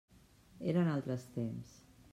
[0.73, 1.79] Eren altres temps.